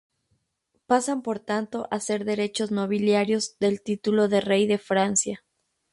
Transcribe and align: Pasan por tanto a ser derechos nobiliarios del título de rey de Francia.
Pasan 0.87 1.21
por 1.21 1.39
tanto 1.39 1.87
a 1.91 1.99
ser 1.99 2.25
derechos 2.25 2.71
nobiliarios 2.71 3.55
del 3.59 3.83
título 3.83 4.29
de 4.29 4.41
rey 4.41 4.65
de 4.65 4.79
Francia. 4.79 5.43